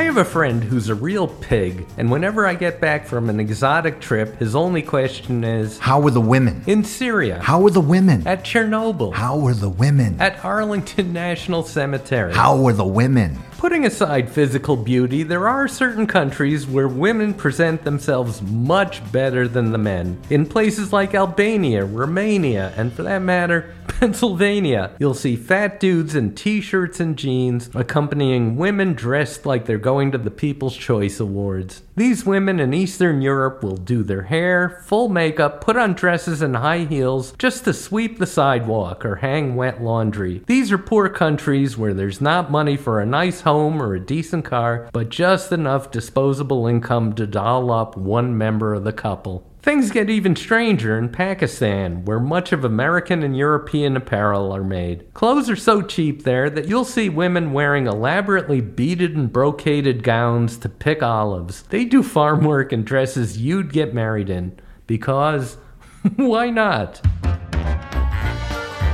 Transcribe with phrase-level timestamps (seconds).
[0.00, 3.38] I have a friend who's a real pig, and whenever I get back from an
[3.38, 6.64] exotic trip, his only question is How were the women?
[6.66, 7.38] In Syria.
[7.42, 8.26] How were the women?
[8.26, 9.12] At Chernobyl.
[9.12, 10.18] How were the women?
[10.18, 12.32] At Arlington National Cemetery.
[12.32, 13.38] How were the women?
[13.60, 19.70] Putting aside physical beauty, there are certain countries where women present themselves much better than
[19.70, 20.18] the men.
[20.30, 26.34] In places like Albania, Romania, and for that matter, Pennsylvania, you'll see fat dudes in
[26.34, 31.82] t shirts and jeans accompanying women dressed like they're going to the People's Choice Awards.
[32.00, 36.56] These women in Eastern Europe will do their hair, full makeup, put on dresses and
[36.56, 40.42] high heels just to sweep the sidewalk or hang wet laundry.
[40.46, 44.46] These are poor countries where there's not money for a nice home or a decent
[44.46, 49.49] car, but just enough disposable income to doll up one member of the couple.
[49.62, 55.12] Things get even stranger in Pakistan, where much of American and European apparel are made.
[55.12, 60.56] Clothes are so cheap there that you'll see women wearing elaborately beaded and brocaded gowns
[60.56, 61.64] to pick olives.
[61.64, 64.58] They do farm work in dresses you'd get married in.
[64.86, 65.58] Because,
[66.16, 67.02] why not?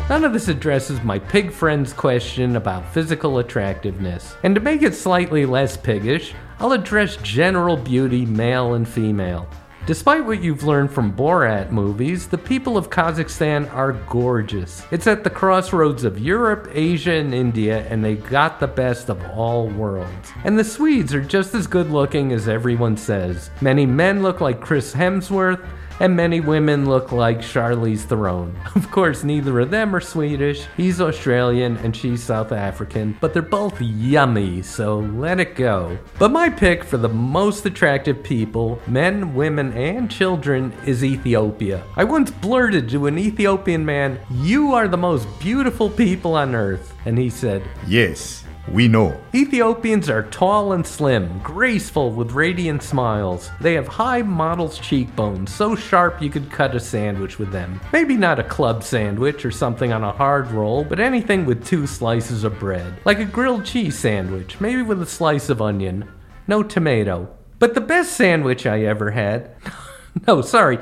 [0.09, 4.35] None of this addresses my pig friend's question about physical attractiveness.
[4.43, 9.49] And to make it slightly less piggish, I'll address general beauty, male and female.
[9.87, 14.83] Despite what you've learned from Borat movies, the people of Kazakhstan are gorgeous.
[14.91, 19.25] It's at the crossroads of Europe, Asia, and India, and they got the best of
[19.31, 20.33] all worlds.
[20.43, 23.51] And the Swedes are just as good looking as everyone says.
[23.61, 25.65] Many men look like Chris Hemsworth,
[26.01, 28.57] and many women look like Charlize Theron.
[28.77, 30.67] Of course, neither of them are Swedish.
[30.77, 35.99] He's Australian and she's South African, but they're both yummy, so let it go.
[36.19, 41.83] But my pick for the most attractive people, men, women, and children, is Ethiopia.
[41.97, 46.95] I once blurted to an Ethiopian man, You are the most beautiful people on earth.
[47.07, 49.21] And he said, Yes, we know.
[49.35, 53.51] Ethiopians are tall and slim, graceful with radiant smiles.
[53.61, 57.81] They have high model's cheekbones, so sharp you could cut a sandwich with them.
[57.93, 61.87] Maybe not a club sandwich or something on a hard roll, but anything with two
[61.87, 62.99] slices of bread.
[63.05, 66.09] Like a grilled cheese sandwich, maybe with a slice of onion.
[66.49, 67.29] No tomato.
[67.59, 69.55] But the best sandwich I ever had.
[70.27, 70.79] no, sorry.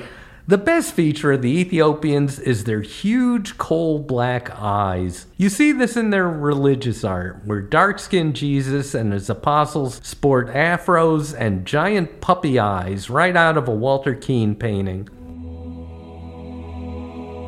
[0.47, 5.25] The best feature of the Ethiopians is their huge coal black eyes.
[5.39, 10.49] You see this in their religious art, where dark skinned Jesus and his apostles sport
[10.49, 15.09] afros and giant puppy eyes right out of a Walter Keane painting.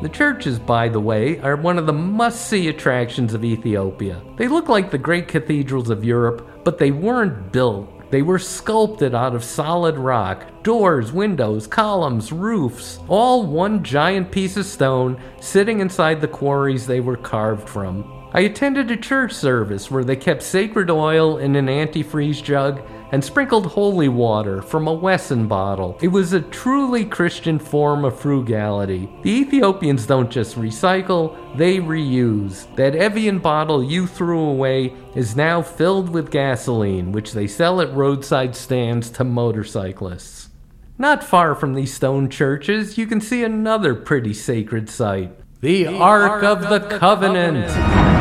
[0.01, 4.23] The churches, by the way, are one of the must see attractions of Ethiopia.
[4.37, 9.13] They look like the great cathedrals of Europe, but they weren't built they were sculpted
[9.13, 15.79] out of solid rock doors, windows, columns, roofs, all one giant piece of stone sitting
[15.79, 18.29] inside the quarries they were carved from.
[18.33, 22.81] I attended a church service where they kept sacred oil in an antifreeze jug
[23.11, 25.97] and sprinkled holy water from a Wesson bottle.
[26.01, 29.09] It was a truly Christian form of frugality.
[29.23, 32.73] The Ethiopians don't just recycle, they reuse.
[32.75, 37.93] That Evian bottle you threw away is now filled with gasoline, which they sell at
[37.93, 40.49] roadside stands to motorcyclists.
[40.97, 45.97] Not far from these stone churches, you can see another pretty sacred site the, the
[45.97, 47.67] Ark, Ark, of, of the, the Covenant.
[47.67, 48.17] Covenant.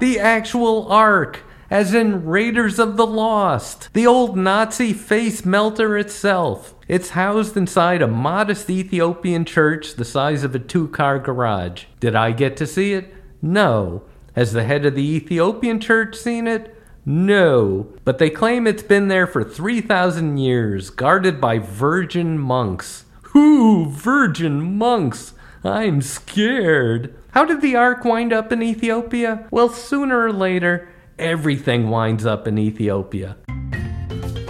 [0.00, 1.40] The actual Ark
[1.72, 6.74] as in Raiders of the Lost, the old Nazi face melter itself.
[6.86, 11.84] It's housed inside a modest Ethiopian church the size of a two car garage.
[11.98, 13.14] Did I get to see it?
[13.40, 14.02] No.
[14.36, 16.76] Has the head of the Ethiopian church seen it?
[17.06, 23.06] No, but they claim it's been there for 3,000 years, guarded by virgin monks.
[23.34, 25.32] Whoo, virgin monks!
[25.64, 27.14] I'm scared.
[27.30, 29.46] How did the Ark wind up in Ethiopia?
[29.50, 30.91] Well, sooner or later,
[31.22, 33.36] everything winds up in Ethiopia.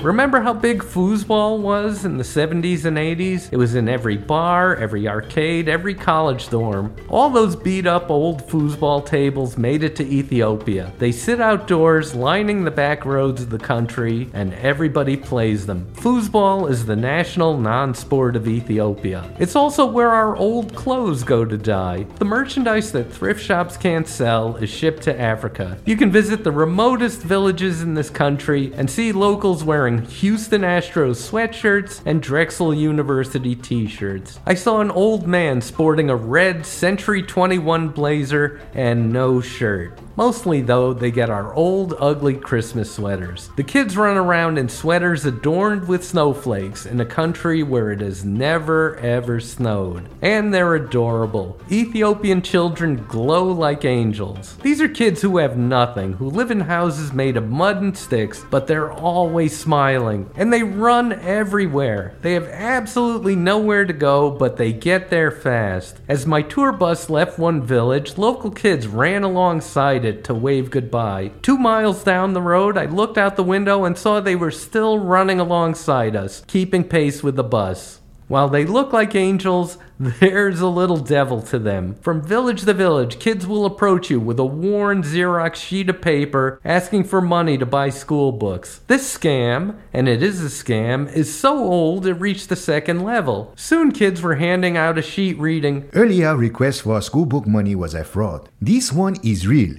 [0.03, 3.53] Remember how big foosball was in the 70s and 80s?
[3.53, 6.93] It was in every bar, every arcade, every college dorm.
[7.09, 10.93] All those beat up old foosball tables made it to Ethiopia.
[10.99, 15.87] They sit outdoors, lining the back roads of the country, and everybody plays them.
[15.95, 19.33] Foosball is the national non sport of Ethiopia.
[19.39, 22.07] It's also where our old clothes go to die.
[22.16, 25.78] The merchandise that thrift shops can't sell is shipped to Africa.
[25.87, 30.62] You can visit the remotest villages in this country and see locals wearing wearing Houston
[30.62, 34.39] Astros sweatshirts and Drexel University t shirts.
[34.47, 39.98] I saw an old man sporting a red Century 21 blazer and no shirt.
[40.16, 43.50] Mostly, though, they get our old, ugly Christmas sweaters.
[43.56, 48.24] The kids run around in sweaters adorned with snowflakes in a country where it has
[48.24, 50.09] never ever snowed.
[50.20, 51.59] And they're adorable.
[51.70, 54.56] Ethiopian children glow like angels.
[54.62, 58.44] These are kids who have nothing, who live in houses made of mud and sticks,
[58.50, 60.28] but they're always smiling.
[60.36, 62.14] And they run everywhere.
[62.20, 66.00] They have absolutely nowhere to go, but they get there fast.
[66.09, 71.33] As my tour bus left one village, local kids ran alongside it to wave goodbye.
[71.43, 74.99] Two miles down the road, I looked out the window and saw they were still
[74.99, 78.01] running alongside us, keeping pace with the bus.
[78.33, 81.97] While they look like angels, there's a little devil to them.
[81.97, 86.59] From village to village, kids will approach you with a worn Xerox sheet of paper
[86.65, 88.81] asking for money to buy school books.
[88.87, 93.53] This scam, and it is a scam, is so old it reached the second level.
[93.55, 97.93] Soon kids were handing out a sheet reading, Earlier request for school book money was
[97.93, 98.48] a fraud.
[98.63, 99.75] This one is real.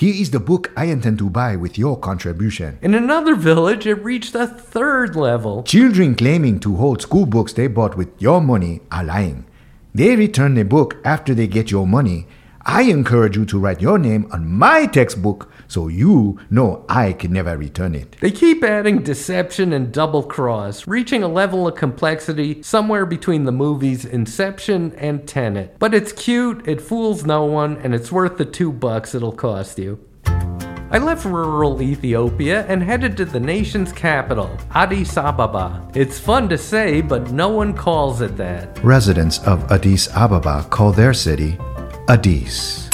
[0.00, 2.78] Here is the book I intend to buy with your contribution.
[2.80, 5.62] In another village, it reached a third level.
[5.62, 9.44] Children claiming to hold school books they bought with your money are lying.
[9.94, 12.26] They return the book after they get your money.
[12.72, 17.32] I encourage you to write your name on my textbook so you know I can
[17.32, 18.14] never return it.
[18.20, 23.50] They keep adding deception and double cross, reaching a level of complexity somewhere between the
[23.50, 25.80] movies Inception and Tenet.
[25.80, 29.76] But it's cute, it fools no one, and it's worth the two bucks it'll cost
[29.76, 29.98] you.
[30.92, 35.88] I left rural Ethiopia and headed to the nation's capital, Addis Ababa.
[35.94, 38.78] It's fun to say, but no one calls it that.
[38.84, 41.58] Residents of Addis Ababa call their city
[42.10, 42.90] Addis.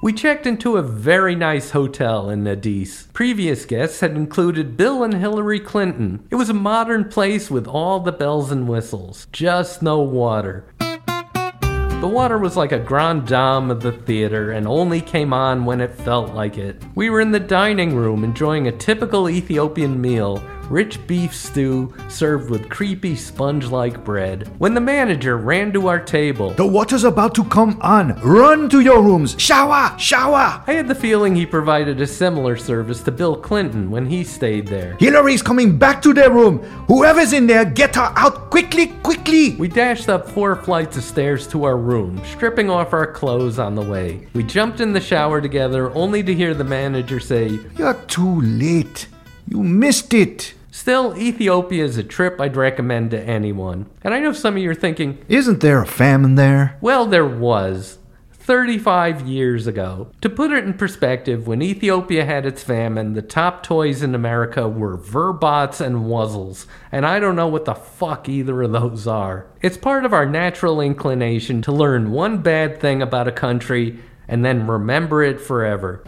[0.00, 3.08] We checked into a very nice hotel in Addis.
[3.12, 6.24] Previous guests had included Bill and Hillary Clinton.
[6.30, 10.64] It was a modern place with all the bells and whistles, just no water.
[10.78, 15.80] The water was like a grand dame of the theater and only came on when
[15.80, 16.80] it felt like it.
[16.94, 20.40] We were in the dining room enjoying a typical Ethiopian meal
[20.70, 24.48] rich beef stew served with creepy sponge like bread.
[24.58, 28.20] When the manager ran to our table, The water's about to come on.
[28.22, 29.34] Run to your rooms.
[29.38, 29.98] Shower!
[29.98, 30.62] Shower!
[30.66, 34.66] I had the feeling he provided a similar service to Bill Clinton when he stayed
[34.68, 34.96] there.
[34.98, 36.58] Hillary's coming back to their room.
[36.88, 39.56] Whoever's in there, get her out quickly, quickly.
[39.56, 43.74] We dashed up four flights of stairs to our room, stripping off our clothes on
[43.74, 44.26] the way.
[44.34, 49.08] We jumped in the shower together, only to hear the manager say, You're too late.
[49.46, 50.54] You missed it.
[50.70, 53.86] Still, Ethiopia is a trip I'd recommend to anyone.
[54.02, 56.76] And I know some of you are thinking, Isn't there a famine there?
[56.80, 57.98] well, there was.
[58.32, 60.08] 35 years ago.
[60.20, 64.68] To put it in perspective, when Ethiopia had its famine, the top toys in America
[64.68, 69.46] were Verbots and Wuzzles, and I don't know what the fuck either of those are.
[69.62, 73.98] It's part of our natural inclination to learn one bad thing about a country
[74.28, 76.02] and then remember it forever.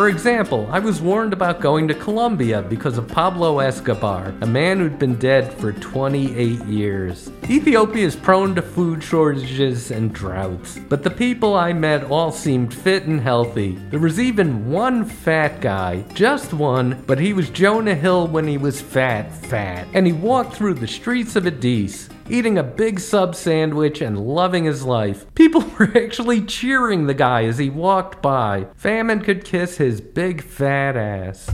[0.00, 4.78] For example, I was warned about going to Colombia because of Pablo Escobar, a man
[4.78, 7.30] who'd been dead for 28 years.
[7.50, 12.72] Ethiopia is prone to food shortages and droughts, but the people I met all seemed
[12.72, 13.72] fit and healthy.
[13.90, 18.56] There was even one fat guy, just one, but he was Jonah Hill when he
[18.56, 23.34] was fat, fat, and he walked through the streets of Addis eating a big sub
[23.34, 25.26] sandwich and loving his life.
[25.34, 28.66] People were actually cheering the guy as he walked by.
[28.76, 31.50] Famine could kiss his big fat ass.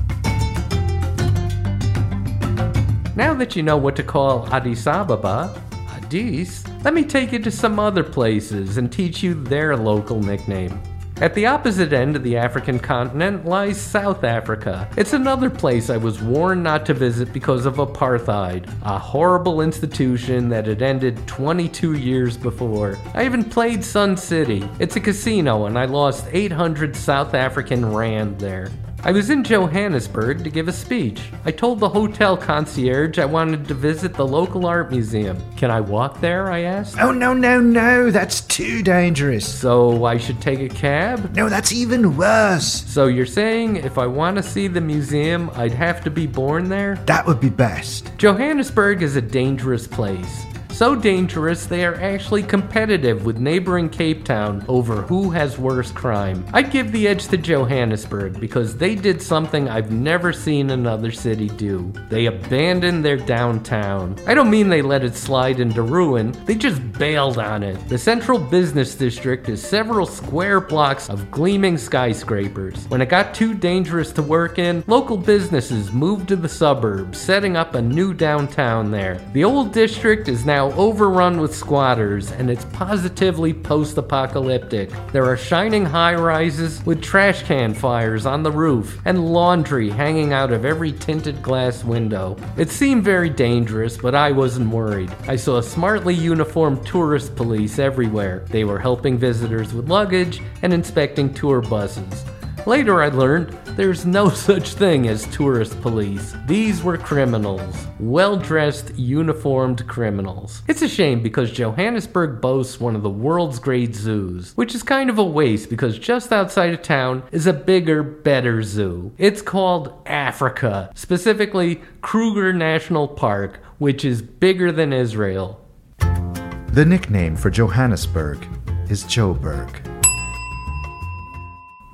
[3.17, 7.51] Now that you know what to call Addis Ababa, Addis, let me take you to
[7.51, 10.79] some other places and teach you their local nickname.
[11.19, 14.87] At the opposite end of the African continent lies South Africa.
[14.99, 20.51] It's another place I was warned not to visit because of apartheid, a horrible institution
[20.51, 22.99] that had ended 22 years before.
[23.15, 24.69] I even played Sun City.
[24.79, 28.69] It's a casino and I lost 800 South African Rand there.
[29.05, 31.21] I was in Johannesburg to give a speech.
[31.45, 35.39] I told the hotel concierge I wanted to visit the local art museum.
[35.57, 36.51] Can I walk there?
[36.51, 36.99] I asked.
[36.99, 38.11] Oh, no, no, no.
[38.11, 39.47] That's too dangerous.
[39.47, 41.37] So I should take a cab?
[41.37, 42.67] No, that's even worse.
[42.67, 46.69] So you're saying if I want to see the museum, I'd have to be born
[46.69, 46.97] there?
[47.07, 48.11] That would be best.
[48.19, 50.47] Johannesburg is a dangerous place.
[50.77, 56.45] So dangerous, they are actually competitive with neighboring Cape Town over who has worse crime.
[56.53, 61.49] I'd give the edge to Johannesburg because they did something I've never seen another city
[61.49, 61.95] do.
[62.11, 64.19] They abandoned their downtown.
[64.27, 67.89] I don't mean they let it slide into ruin, they just bailed on it.
[67.89, 72.87] The central business district is several square blocks of gleaming skyscrapers.
[72.89, 77.57] When it got too dangerous to work in, local businesses moved to the suburbs, setting
[77.57, 79.27] up a new downtown there.
[79.33, 84.91] The old district is now now overrun with squatters, and it's positively post apocalyptic.
[85.13, 90.33] There are shining high rises with trash can fires on the roof and laundry hanging
[90.33, 92.37] out of every tinted glass window.
[92.57, 95.13] It seemed very dangerous, but I wasn't worried.
[95.29, 98.45] I saw smartly uniformed tourist police everywhere.
[98.51, 102.25] They were helping visitors with luggage and inspecting tour buses.
[102.67, 106.35] Later, I learned there's no such thing as tourist police.
[106.47, 107.87] These were criminals.
[108.01, 110.63] Well dressed, uniformed criminals.
[110.67, 115.11] It's a shame because Johannesburg boasts one of the world's great zoos, which is kind
[115.11, 119.13] of a waste because just outside of town is a bigger, better zoo.
[119.17, 125.61] It's called Africa, specifically Kruger National Park, which is bigger than Israel.
[125.99, 128.45] The nickname for Johannesburg
[128.91, 129.96] is Joburg.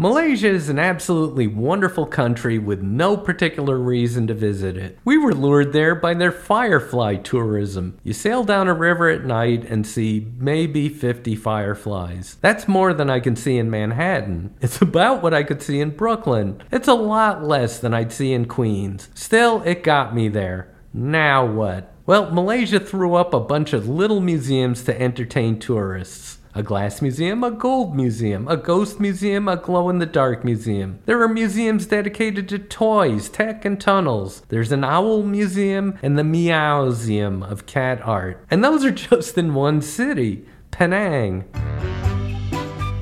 [0.02, 4.98] Malaysia is an absolutely wonderful country with no particular reason to visit it.
[5.04, 8.00] We were lured there by their firefly tourism.
[8.02, 12.36] You sail down a river at night and see maybe 50 fireflies.
[12.40, 14.52] That's more than I can see in Manhattan.
[14.60, 16.60] It's about what I could see in Brooklyn.
[16.72, 19.08] It's a lot less than I'd see in Queens.
[19.14, 20.74] Still, it got me there.
[20.92, 21.94] Now what?
[22.06, 27.42] Well, Malaysia threw up a bunch of little museums to entertain tourists a glass museum,
[27.42, 30.98] a gold museum, a ghost museum, a glow in the dark museum.
[31.06, 34.42] There are museums dedicated to toys, tech, and tunnels.
[34.48, 38.44] There's an owl museum and the Meowseum of cat art.
[38.50, 41.44] And those are just in one city, Penang.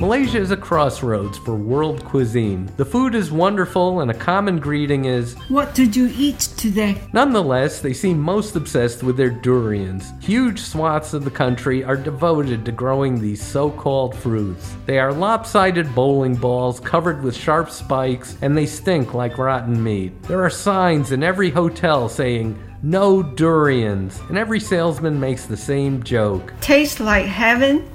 [0.00, 2.72] Malaysia is a crossroads for world cuisine.
[2.78, 7.02] The food is wonderful, and a common greeting is, What did you eat today?
[7.12, 10.10] Nonetheless, they seem most obsessed with their durians.
[10.22, 14.74] Huge swaths of the country are devoted to growing these so called fruits.
[14.86, 20.22] They are lopsided bowling balls covered with sharp spikes, and they stink like rotten meat.
[20.22, 26.02] There are signs in every hotel saying, no durians, and every salesman makes the same
[26.02, 26.54] joke.
[26.62, 27.86] Tastes like heaven,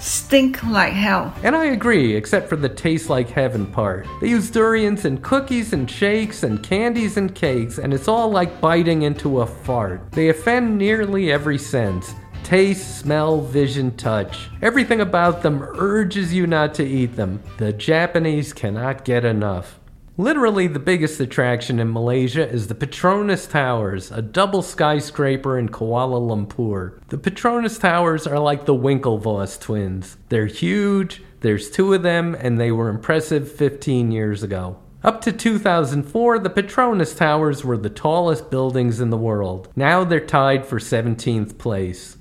[0.00, 1.34] stink like hell.
[1.42, 4.06] And I agree, except for the taste like heaven part.
[4.20, 8.60] They use durians and cookies and shakes and candies and cakes, and it's all like
[8.60, 10.10] biting into a fart.
[10.12, 12.14] They offend nearly every sense.
[12.42, 14.48] Taste, smell, vision, touch.
[14.62, 17.42] Everything about them urges you not to eat them.
[17.58, 19.79] The Japanese cannot get enough.
[20.16, 26.20] Literally, the biggest attraction in Malaysia is the Petronas Towers, a double skyscraper in Kuala
[26.20, 27.00] Lumpur.
[27.08, 30.16] The Petronas Towers are like the Winklevoss twins.
[30.28, 34.76] They're huge, there's two of them, and they were impressive 15 years ago.
[35.02, 39.68] Up to 2004, the Petronas Towers were the tallest buildings in the world.
[39.74, 42.18] Now they're tied for 17th place.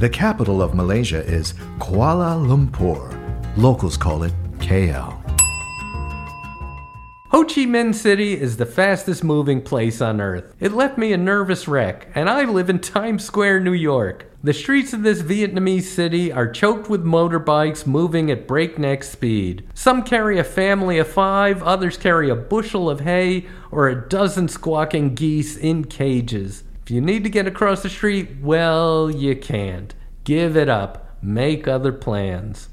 [0.00, 3.14] The capital of Malaysia is Kuala Lumpur.
[3.56, 5.23] Locals call it KL.
[7.34, 10.54] Ho Chi Minh City is the fastest moving place on earth.
[10.60, 14.30] It left me a nervous wreck, and I live in Times Square, New York.
[14.44, 19.66] The streets of this Vietnamese city are choked with motorbikes moving at breakneck speed.
[19.74, 24.46] Some carry a family of five, others carry a bushel of hay, or a dozen
[24.46, 26.62] squawking geese in cages.
[26.84, 29.92] If you need to get across the street, well, you can't.
[30.22, 31.16] Give it up.
[31.20, 32.68] Make other plans.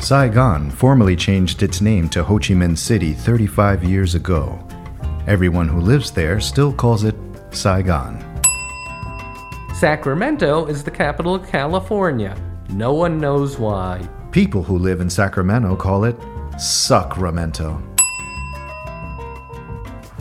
[0.00, 4.64] Saigon formally changed its name to Ho Chi Minh City 35 years ago.
[5.26, 7.16] Everyone who lives there still calls it
[7.50, 8.24] Saigon.
[9.74, 12.36] Sacramento is the capital of California.
[12.70, 14.08] No one knows why.
[14.30, 16.16] People who live in Sacramento call it
[16.58, 17.74] Sacramento.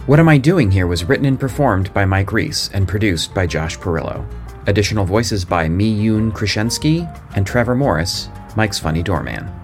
[0.07, 3.45] What Am I Doing Here was written and performed by Mike Reiss and produced by
[3.45, 4.25] Josh Perillo.
[4.65, 9.56] Additional voices by Mi Yoon Krishensky and Trevor Morris, Mike's Funny Doorman.